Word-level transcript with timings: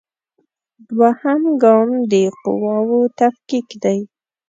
دوهم 0.87 1.41
ګام 1.63 1.87
د 2.11 2.13
قواوو 2.41 2.99
تفکیک 3.19 3.67
دی. 3.83 3.99